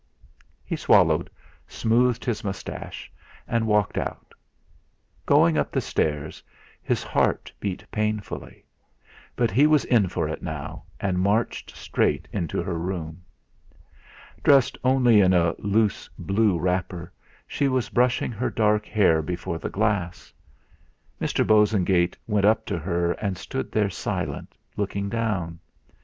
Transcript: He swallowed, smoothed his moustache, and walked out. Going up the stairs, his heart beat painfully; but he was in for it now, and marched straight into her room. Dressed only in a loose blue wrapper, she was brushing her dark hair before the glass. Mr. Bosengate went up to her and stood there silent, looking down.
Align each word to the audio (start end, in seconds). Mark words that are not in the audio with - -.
He 0.65 0.75
swallowed, 0.75 1.29
smoothed 1.67 2.25
his 2.25 2.43
moustache, 2.43 3.11
and 3.47 3.67
walked 3.67 3.99
out. 3.99 4.33
Going 5.27 5.59
up 5.59 5.71
the 5.71 5.79
stairs, 5.79 6.41
his 6.81 7.03
heart 7.03 7.53
beat 7.59 7.85
painfully; 7.91 8.65
but 9.35 9.51
he 9.51 9.67
was 9.67 9.85
in 9.85 10.07
for 10.07 10.27
it 10.27 10.41
now, 10.41 10.85
and 10.99 11.19
marched 11.19 11.75
straight 11.77 12.27
into 12.33 12.63
her 12.63 12.79
room. 12.79 13.21
Dressed 14.43 14.75
only 14.83 15.21
in 15.21 15.33
a 15.35 15.53
loose 15.59 16.09
blue 16.17 16.57
wrapper, 16.57 17.13
she 17.47 17.67
was 17.67 17.89
brushing 17.89 18.31
her 18.31 18.49
dark 18.49 18.87
hair 18.87 19.21
before 19.21 19.59
the 19.59 19.69
glass. 19.69 20.33
Mr. 21.21 21.45
Bosengate 21.45 22.17
went 22.25 22.47
up 22.47 22.65
to 22.65 22.79
her 22.79 23.11
and 23.11 23.37
stood 23.37 23.71
there 23.71 23.91
silent, 23.91 24.55
looking 24.75 25.09
down. 25.09 25.59